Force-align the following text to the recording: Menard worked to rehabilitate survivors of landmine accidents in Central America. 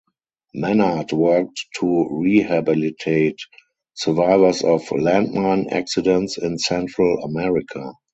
Menard 0.55 1.11
worked 1.11 1.63
to 1.75 2.07
rehabilitate 2.09 3.37
survivors 3.93 4.63
of 4.63 4.81
landmine 4.89 5.71
accidents 5.71 6.39
in 6.39 6.57
Central 6.57 7.23
America. 7.23 7.93